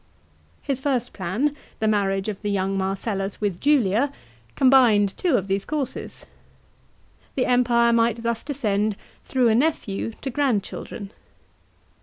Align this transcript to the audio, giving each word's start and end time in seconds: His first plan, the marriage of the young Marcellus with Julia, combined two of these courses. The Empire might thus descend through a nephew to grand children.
His 0.63 0.79
first 0.79 1.13
plan, 1.13 1.55
the 1.77 1.87
marriage 1.87 2.27
of 2.27 2.41
the 2.41 2.49
young 2.49 2.75
Marcellus 2.75 3.39
with 3.39 3.59
Julia, 3.59 4.11
combined 4.55 5.15
two 5.15 5.35
of 5.35 5.47
these 5.47 5.63
courses. 5.63 6.25
The 7.35 7.45
Empire 7.45 7.93
might 7.93 8.23
thus 8.23 8.41
descend 8.41 8.95
through 9.25 9.47
a 9.49 9.53
nephew 9.53 10.13
to 10.23 10.31
grand 10.31 10.63
children. 10.63 11.11